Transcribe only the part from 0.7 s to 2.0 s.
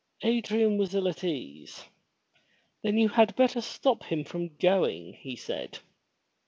was ill at ease.